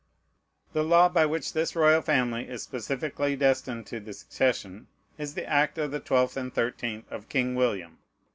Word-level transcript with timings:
The 0.73 0.81
law 0.81 1.09
by 1.09 1.27
which 1.27 1.53
this 1.53 1.75
royal 1.75 2.01
family 2.01 2.49
is 2.49 2.63
specifically 2.63 3.35
destined 3.35 3.85
to 3.85 3.99
the 3.99 4.13
succession 4.13 4.87
is 5.19 5.35
the 5.35 5.45
act 5.45 5.77
of 5.77 5.91
the 5.91 6.01
12th 6.01 6.37
and 6.37 6.51
13th 6.51 7.03
of 7.11 7.29
King 7.29 7.53
William. 7.53 7.99